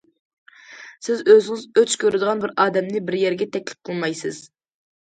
سىز 1.09 1.21
ئۆزىڭىز 1.33 1.67
ئۆچ 1.81 1.99
كۆرىدىغان 2.05 2.43
بىر 2.47 2.57
ئادەمنى 2.65 3.07
بىر 3.09 3.21
يەرگە 3.27 3.53
تەكلىپ 3.55 3.93
قىلمايسىز. 3.93 4.47